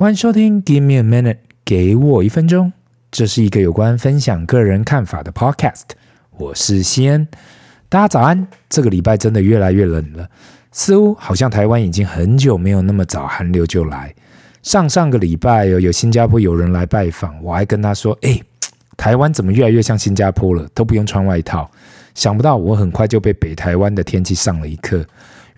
[0.00, 2.72] 欢迎收听《Give Me a Minute》，给我一分钟。
[3.10, 5.82] 这是一个有关分享个人看法的 Podcast。
[6.38, 7.28] 我是西恩，
[7.90, 8.48] 大家早安。
[8.70, 10.26] 这个礼拜真的越来越冷了，
[10.72, 14.14] 似乎好像台湾已经很久没有那么早寒流就来。
[14.62, 18.40] 上上个礼拜有有新加坡友人来拜访，我还跟他说：“哎，
[18.96, 20.66] 台湾怎么越来越像新加坡了？
[20.72, 21.70] 都不用穿外套。”
[22.16, 25.04] 想不到我很快就被北台湾的天气上了一课。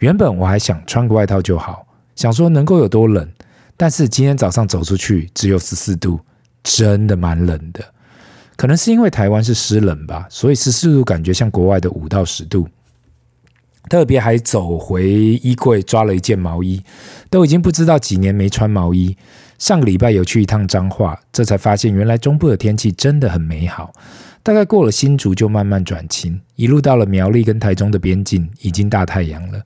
[0.01, 1.87] 原本我还想穿个外套就好，
[2.17, 3.25] 想说能够有多冷。
[3.77, 6.21] 但是今天早上走出去只有十四度，
[6.63, 7.85] 真的蛮冷的。
[8.57, 12.69] 可能是因为台湾是湿冷吧，所以十四度感觉像国外的五到十度。
[13.93, 16.83] 特别还走回衣柜抓了一件毛衣，
[17.29, 19.15] 都已经不知道几年没穿毛衣。
[19.59, 23.93] 上个礼拜有去一趟彰化，这才发现原来中部的天气真的很美好。
[24.43, 29.61] 大概过了新竹就慢慢转晴，一路到了苗栗跟台中的边境，已经大太阳了。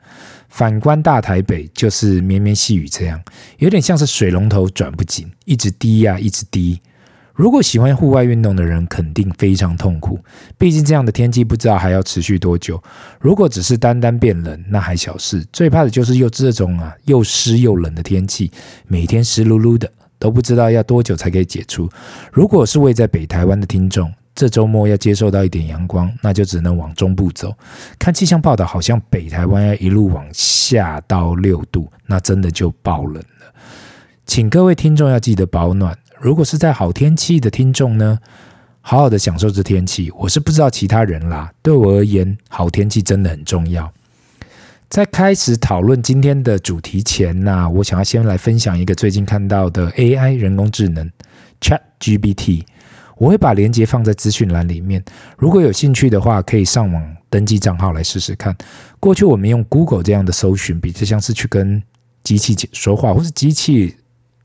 [0.49, 3.23] 反观大台北，就是绵绵细雨这样，
[3.59, 6.80] 有点像是水龙头转不紧，一直滴呀、啊，一直滴。
[7.37, 10.19] 如果喜欢户外运动的人，肯定非常痛苦。
[10.57, 12.83] 毕竟这样的天气不知道还要持续多久。
[13.21, 15.47] 如果只是单单变冷，那还小事。
[15.52, 18.51] 最怕的就是又这种啊，又湿又冷的天气，
[18.87, 19.88] 每天湿漉漉的，
[20.19, 21.87] 都不知道要多久才可以解除。
[22.33, 27.55] 如果是位在北台湾的听众，这周末要接受到一点阳光，那就只能往中部走。
[27.99, 33.23] 看气象报道，好像北台湾要一路往下到六度，那真的就爆冷。
[34.27, 35.96] 请各位听众要记得保暖。
[36.21, 38.19] 如果是在好天气的听众呢，
[38.80, 40.10] 好好的享受这天气。
[40.10, 43.91] 我是不知道其他人啦，对我而言，好天气真的很重要。
[44.88, 51.09] 在开始讨论今天的主题前呢，我想要先来分享一个最近看到的 AI 人工智能
[51.60, 52.65] ChatGPT。
[53.16, 55.02] 我会把链接放在资讯栏里面，
[55.38, 58.54] 如果有兴趣的话，可以上网登记账号来试试看。
[59.01, 61.82] 过去我们用 Google 这样的搜寻，比较像是去跟
[62.23, 63.97] 机器说话，或是机器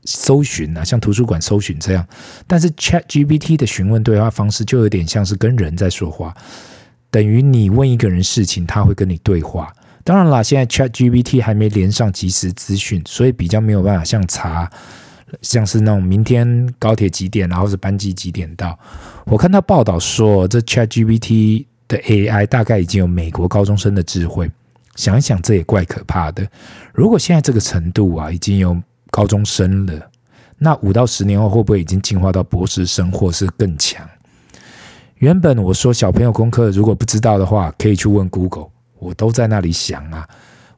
[0.04, 2.06] 搜寻啊，像图书馆搜寻这样。
[2.46, 6.34] 但是 ChatGPT 的询问对话方式就有点像是跟人在说话，
[7.10, 9.72] 等于你问一个人事情，他会跟你对话。
[10.04, 14.70] 当然啦，现在 ChatGPT 还没连上即时资讯，所以比较没有办法像查。
[15.40, 18.78] 像是那种明天高铁几点，然后是班机几点到？
[19.24, 24.50] 我看到报道说，这 ChatGPT 的 AI 大概已经有美国高中生的智慧。
[24.94, 26.46] 想一想，这也怪可怕的。
[26.92, 28.76] 如果现在这个程度啊，已经有
[29.12, 30.10] 高中生了，
[30.56, 34.08] 那五到十年后会不会已经进化到博士生，或是更强？
[35.16, 38.68] 原本我说小朋友功课如果不知道的话，可以去问 Google，
[38.98, 40.26] 我都在那里想啊。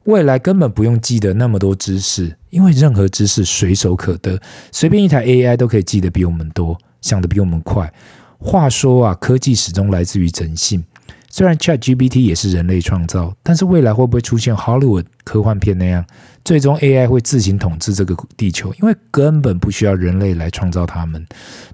[0.03, 4.37] 未来根本不用记得那么多知识，因为任何知识随手可得，
[4.71, 7.91] 随便一台 AI 都可以记得比我们多，想得比我们快。
[8.37, 10.83] 话说啊，科技始终来自于人性。
[11.29, 16.05] 虽然 ChatGPT 也是人类创造，但是未来会不会出现 Hollywood 科幻片那样，
[16.45, 18.73] 最终 AI 会自行统治这个地球？
[18.75, 21.25] 因为根本不需要人类来创造他们，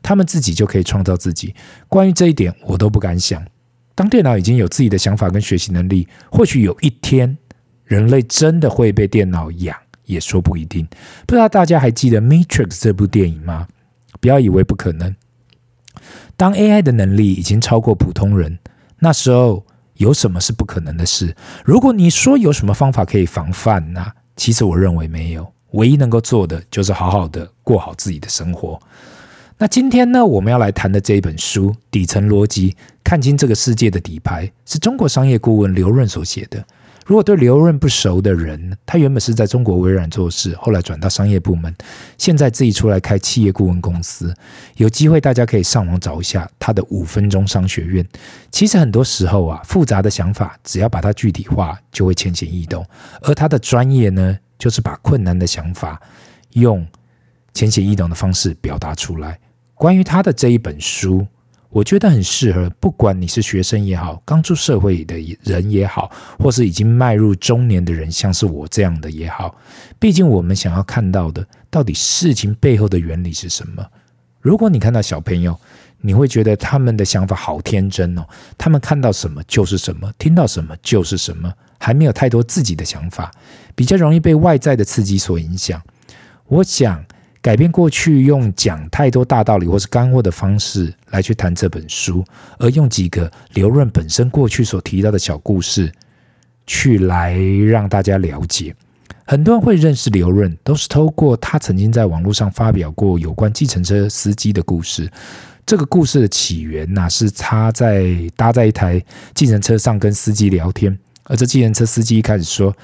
[0.01, 1.53] 他们自己就可以创造自己。
[1.87, 3.45] 关于这一点，我都不敢想。
[3.93, 7.37] 当电脑已经有自己的想法跟学习能力，或许有一天。
[7.83, 10.87] 人类真的会被电脑养，也说不一定。
[11.27, 13.67] 不知道大家还记得《Matrix》这部电影吗？
[14.21, 15.13] 不要以为不可能。
[16.37, 18.57] 当 AI 的能力已经超过普通人，
[18.99, 19.65] 那时候
[19.95, 21.35] 有什么是不可能的事？
[21.65, 24.07] 如果你说有什么方法可以防范呢？
[24.41, 25.47] 其实我认为没有。
[25.73, 28.81] 唯一能够做的就是好好的过好自己的生活。
[29.59, 36.65] 那今天呢，我们要来谈的这一本书《底层逻辑：看清这个世界的底牌》，是中国商业顾问刘润所写的。
[37.11, 41.75] 如果对刘润不熟的人，他原本是在中国微软做事，后来转到商业部门，
[42.17, 44.33] 现在自己出来开企业顾问公司。
[44.77, 48.07] 有机会大家可以上网找一下他的五分钟商学院。
[48.49, 52.85] 其实很多时候啊，复杂的想法只要把它具体化，就会浅显易懂。
[53.23, 56.01] 而他的专业呢，就是把困难的想法
[56.51, 56.87] 用
[57.53, 59.37] 浅显易懂的方式表达出来。
[59.75, 61.27] 关于他的这一本书。
[61.71, 69.55] 我觉得很适合，不管你是学生也好，刚出社会的人也好，或是已经迈入中年的人，像是我这样的也好。
[69.97, 73.85] 毕竟我们想要看到的，到底事情背后的原理是什么？
[74.41, 75.57] 如果你看到小朋友，
[76.01, 78.25] 你会觉得他们的想法好天真哦，
[78.57, 81.49] 他们看到什么就是什么，听到什么就是什么，
[81.79, 83.31] 还没有太多自己的想法，
[83.75, 85.81] 比较容易被外在的刺激所影响。
[86.47, 87.01] 我想。
[87.41, 92.23] 改变过去用讲太多大道理或是干货的方式来去谈这本书，
[92.59, 95.91] 而用几个刘润本身过去所提到的小故事
[96.67, 98.75] 去来让大家了解。
[99.25, 105.09] 很多人会认识刘润，都是透过他曾经在网络上发表过有关计程车司机的故事。
[105.65, 109.03] 这个故事的起源呢，是他在搭在一台
[109.33, 112.75] 计程车上跟司机聊天，而这计程车司机一开始说：“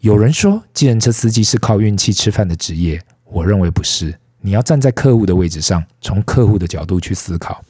[0.00, 3.00] 有人说计程车司机是靠运气吃饭的职业。”
[3.34, 7.60] 我认为不是，你要站在客户的位置上，从客户的角度去思考。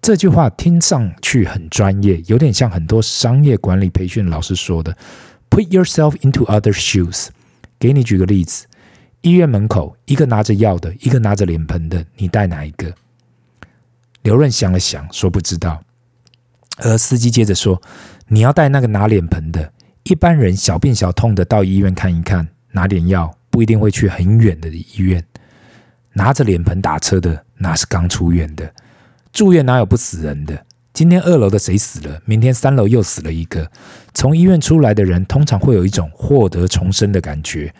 [0.00, 4.96] 这句话听上去很专业，有点像很多商业管理培训老师说的
[5.50, 7.30] “Put yourself into other shoes”。
[7.80, 8.64] 给你举个例子：
[9.22, 12.94] 医院门口，一个拿着药的，一个拿着脸盆的，你带哪一个？
[14.22, 15.82] 刘润想了想，说不知道。
[16.76, 17.82] 而司机接着说
[18.28, 19.72] ：“你要带那个拿脸盆的。
[20.04, 25.24] 一般人小病小痛的到医院看一看，拿点药，不一定会去很远的医院。
[26.12, 28.70] 拿着脸盆打车的，那是刚出院的。”
[29.32, 30.66] 住院哪有不死人的？
[30.92, 32.20] 今天二楼的谁死了？
[32.26, 33.70] 明天三楼又死了一个。
[34.12, 37.74] 从医院出来的人，通常会有一种获得重生的感觉，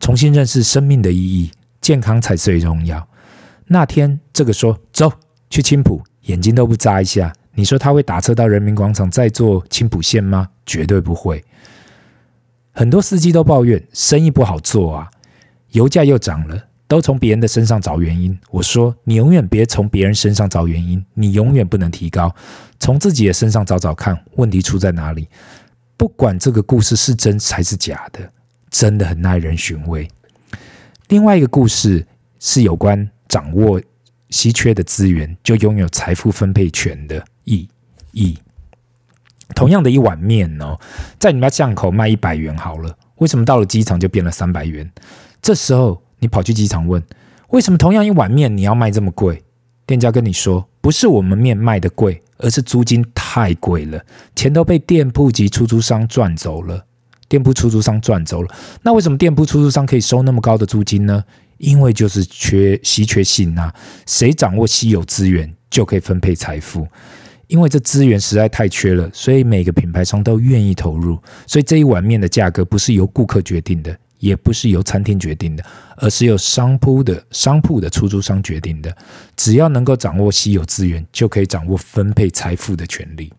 [0.00, 3.08] 重新认识生命的意义，健康才最重要。
[3.66, 5.12] 那天，这个说走
[5.48, 7.32] 去青浦，眼睛都不眨一下。
[7.54, 10.48] 你说他会打车到人民广场再坐青浦线吗？
[10.66, 11.44] 绝对不会。
[12.72, 15.10] 很多司机都抱怨生意不好做啊，
[15.70, 16.66] 油价又涨了。
[16.90, 18.36] 都从别人的身上找原因。
[18.50, 22.34] 我说，你永远别从别人身上找原因，你永远不能提高，
[22.80, 25.28] 从自己的身上找找看问题出在哪里。
[25.96, 28.28] 不管这个故事是真还是假的，
[28.70, 30.10] 真的很耐人寻味。
[31.06, 32.04] 另外一个故事
[32.40, 33.80] 是有关掌握
[34.30, 37.68] 稀缺的资源就拥有财富分配权的意
[38.10, 38.36] 义。
[39.54, 40.76] 同样的一碗面哦，
[41.20, 44.90] 在你们家巷口卖一百元好了，为什么到了机场就变了三百元？
[45.42, 46.02] 这时候。
[46.22, 47.02] 你跑去机场问，
[47.48, 49.42] 为什么同样一碗面你要卖这么贵？
[49.86, 54.04] 店家跟你说，不是我们面卖的贵，而是租金太贵了，
[54.36, 56.84] 钱都被店铺及出租商赚走了。
[57.26, 61.24] 店铺出租商赚走了，那为什么店铺出租商可以收那么高的租金呢？
[61.56, 66.86] 因为就是缺稀缺性啊，谁掌握稀有资源就可以分配财富，
[67.46, 73.98] 因为这资源实在太缺了，所以每个品牌商都愿意投入，所以这一碗面的价格不是由顾客决定的。
[74.20, 75.64] 也不是由餐厅决定的，
[75.96, 78.96] 而是由商铺的商铺的出租商决定的。
[79.36, 83.32] 只要能够掌握稀有资源，就可以掌握分配财富的权利。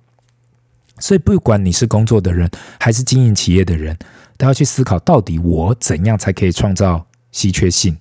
[0.99, 2.49] 所以，不管你是工作的人，
[2.79, 3.97] 还是经营企业的人，
[4.37, 7.97] 都要去思考：到底我怎样才可以创造稀缺性？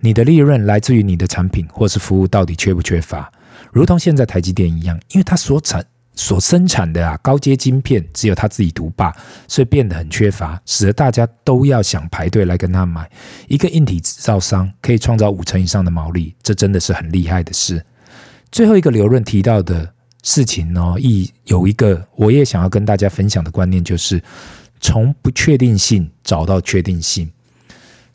[0.00, 3.30] 你的利润来自于你的产品或是服务到底缺不缺乏？
[3.72, 5.84] 如同现在台积电一样，因为它所产。
[6.16, 9.12] 所生产的啊高阶晶片只有他自己独霸，
[9.48, 13.10] 所以变得很缺乏，使得大家都要想排队来跟他买。
[13.48, 17.84] 一个硬体制造商可以创造五成以上的毛利，这真的是很厉害的事。
[18.52, 24.22] 最后一个刘润提到的事情呢，一有一个我也想要跟大家分享的观念，就是
[24.80, 27.30] 从不确定性找到确定性。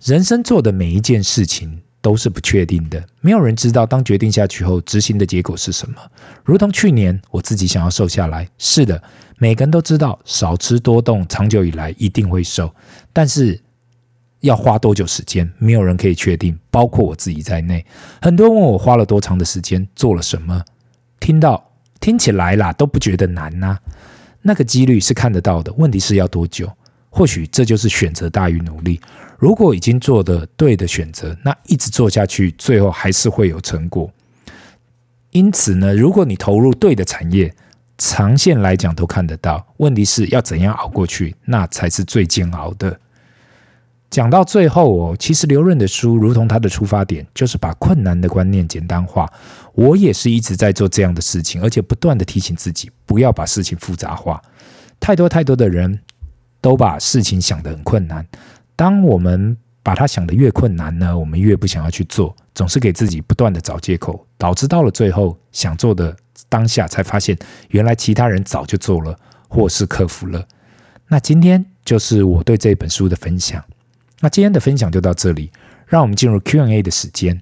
[0.01, 1.81] 人生做的每一件事情。
[2.01, 5.95] 都是不确定的，没有人知道当决定下去后执行的结果是什么。
[6.43, 9.01] 如同去年我自己想要瘦下来，是的，
[9.37, 12.73] 每个人都知道少吃多动，长久以来一定会瘦，
[13.11, 13.59] 但是
[14.39, 17.85] 要花多久时间，没有人可以确定，包括我自己在内。
[18.21, 20.63] 很多人问我花了多长的时间，做了什么，
[21.19, 23.77] 听到听起来啦都不觉得难呐、
[24.41, 26.71] 那个几率是看得到的，问题是要多久？
[27.09, 28.99] 或许这就是选择大于努力。
[29.37, 34.11] 如果已经做的对的选择，那一直做下去，最后还是会有成果。
[35.31, 37.53] 因此呢，如果你投入对的产业，
[37.97, 39.65] 长线来讲都看得到。
[39.77, 42.99] 问题是要怎样熬过去，那才是最煎熬的。
[44.09, 49.31] 讲到最后哦，其实刘润的书，如同他的出发点，就是把困难的观念简单化。
[49.73, 54.41] 我也是一直在做这样的事情，而且不断的提醒自己，不要把事情复杂化。
[54.99, 55.99] 太多太多的人。
[56.61, 58.25] 都把事情想得很困难。
[58.75, 66.15] 当我们把它想得越困难呢，我们越不想要去做，总是给自己不断地找借口，导致到了最后想做的
[66.47, 67.37] 当下，才发现
[67.69, 70.45] 原来其他人早就做了，或是克服了。
[71.07, 73.63] 那今天就是我对这本书的分享。
[74.19, 75.51] 那今天的分享就到这里，
[75.87, 77.41] 让我们进入 Q&A 的时间。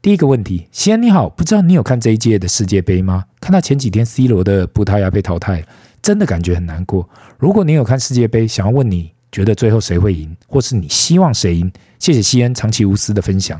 [0.00, 3.24] 第一个问题，西安你好，不知道你有看这一届的世界杯吗？
[3.40, 5.64] 看到前几天 C 罗的葡萄牙被淘汰。
[6.04, 7.08] 真的感觉很难过。
[7.38, 11.72] 如果你有看世界杯，想要问你觉得最后谁会赢，或是你希望谁赢？
[11.98, 13.58] 谢谢西恩长期无私的分享。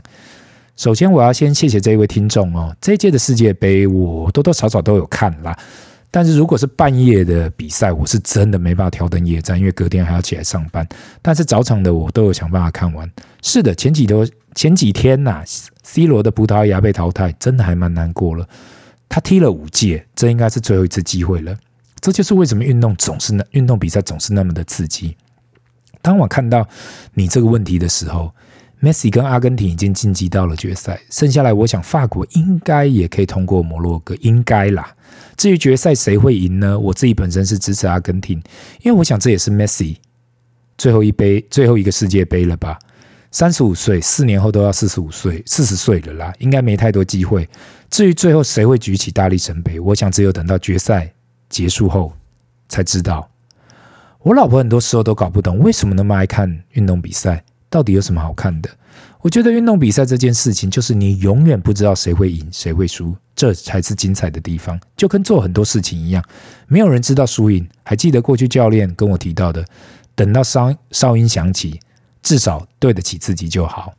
[0.76, 2.76] 首先，我要先谢谢这一位听众哦。
[2.82, 5.58] 这一届的世界杯，我多多少少都有看啦。
[6.10, 10.86] 但是如果是半夜的比赛，我是真的没办法挑灯夜战，因为隔天还要起来上班。
[11.22, 13.10] 但是早场的我都有想办法看完。
[13.40, 15.42] 是的，前几多前几天呐、
[15.82, 18.46] ，C 罗的葡萄牙被淘汰，真的还蛮难过了。
[19.08, 21.56] 他踢了五届，这应该是最后一次机会了。
[22.04, 25.16] 这就是为什么运动总是那运动比赛总是那么的刺激。
[26.02, 26.68] 当我看到
[27.14, 28.30] 你这个问题的时候，
[28.78, 34.94] 梅西跟阿根廷已经晋级到了决赛，剩下来我想法国应该也可以通过摩洛哥，应该啦。
[35.38, 36.78] 至于决赛谁会赢呢？
[36.78, 38.36] 我自己本身是支持阿根廷，
[38.82, 39.98] 因为我想这也是梅西
[40.76, 42.78] 最后一杯最后一个世界杯了吧。
[43.30, 47.48] 三十五岁，四年后都要四十五岁、四十岁了啦，应该没太多机会。
[47.88, 51.10] 至于最后谁会举起大力神杯，我想只有等到决赛
[51.54, 52.12] 结束后
[52.68, 53.30] 才知道。
[54.22, 58.68] 我老婆很多时候都搞不懂为什么那么爱看运动比赛，到底有什么好看的？
[59.20, 64.80] 我觉得运动比赛这件事情，就是你永远不知道谁会赢，谁会输，这才是精彩的地方。
[64.96, 66.24] 就跟做很多事情一样，
[66.66, 67.66] 没有人知道输赢。
[67.84, 69.64] 还记得过去教练跟我提到的，
[70.16, 71.78] 等到哨哨音响起。
[72.22, 73.92] 至少对得起自己就好。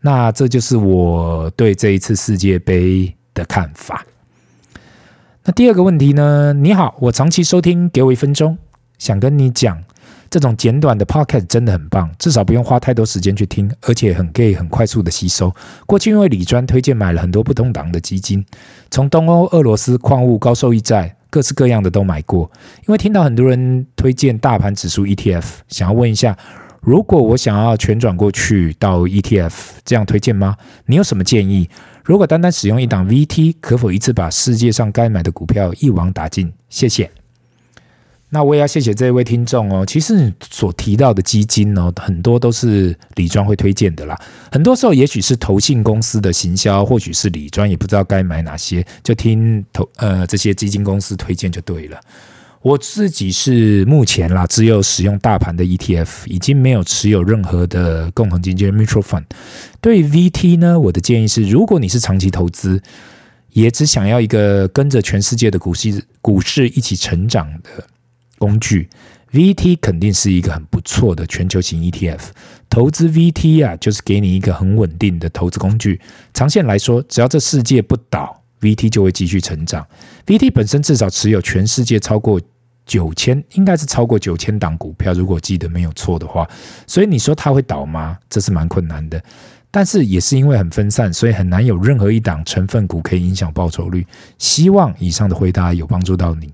[0.00, 4.06] 那这就是我对这一次世界杯的看法。
[5.48, 6.52] 那第二个问题呢？
[6.52, 8.58] 你好，我长期收听，给我一分钟，
[8.98, 9.82] 想跟你讲，
[10.28, 15.50] 这种简短的 podcast 真的很棒，至少不用花太多时间去听，而且很可以很快速的吸收。
[15.86, 18.44] 过去因为李专推荐买了很多不同档的基金，
[18.90, 22.50] 从东欧、俄罗斯、矿物、高收益债，各式各样的都买过。
[22.86, 26.36] 因为听到很多人推荐大盘指数 ETF，想要问一下。
[26.80, 29.52] 如果我想要全转过去到 ETF，
[29.84, 30.56] 这样推荐吗？
[30.86, 31.68] 你有什么建议？
[32.08, 36.50] 如果单单使用一档 VT，可否一次把世界上该买的股票一网打尽？
[36.70, 37.10] 谢谢。
[38.30, 39.84] 那我也要谢谢这位听众哦。
[39.84, 44.18] 其实你所提到的基金哦，很多都是李庄会推荐的啦。
[44.50, 52.00] 很多时候也许是投信公司的行销，或许是李庄也不知道该买哪些，就听投呃这些基金公司推荐就对了。
[52.60, 59.24] 我自己是目前啦，只有使用大盘的 ETF，已经没有持有任何的共同基金 mutual fund。
[59.80, 62.82] 对 VT 呢，我的建议是，如果你是长期投资，
[63.52, 67.86] 也只想要一个跟着全世界的股市股市一起成长的
[68.38, 68.88] 工具
[69.32, 72.20] ，VT 肯定是一个很不错的全球型 ETF。
[72.68, 76.00] 投资 VT 啊，就是给你一个很稳定的投资工具。
[76.34, 78.42] 长线来说，只要这世界不倒。
[78.60, 79.86] VT 就会继续成长。
[80.26, 82.40] VT 本身至少持有全世界超过
[82.84, 86.48] 九千，应该是超过九千档股票，如果记得没有错的话。
[86.86, 88.16] 所以你说它会倒吗？
[88.30, 89.22] 这是蛮困难的。
[89.70, 94.06] 但是也是因为很分散，所以很难有任何一档成分股可以影响报酬率。
[94.38, 96.50] 希望以上的回答有帮助到你。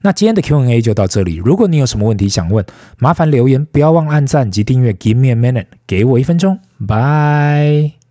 [0.00, 1.36] 那今天的 Q&A 就到这里。
[1.36, 2.64] 如果你有什么问题想问，
[2.98, 4.92] 麻烦留言，不要忘按赞及订阅。
[4.94, 6.58] Give me a minute，给我一分钟。
[6.78, 8.03] Bye。